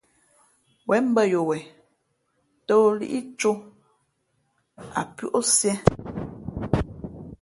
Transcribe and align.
Wěn 0.87 1.05
mbᾱ 1.13 1.21
yo 1.33 1.41
wen 1.49 1.63
tᾱ 2.67 2.75
o 2.85 2.87
lí 2.99 3.07
cō 3.39 3.51
ǎ 4.99 5.03
pʉ̄ 5.15 5.27
ǒ 5.39 5.39
siē 5.55 5.73
mbə̌ 5.83 6.79
mō. 6.81 6.81